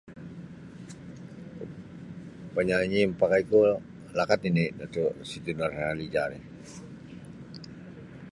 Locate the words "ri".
6.31-6.39